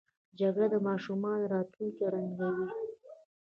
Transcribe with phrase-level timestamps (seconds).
[0.39, 2.65] جګړه د ماشومانو راتلونکی ړنګوي